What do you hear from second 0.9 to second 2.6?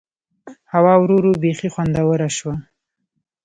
ورو ورو بيخي خوندوره شوه.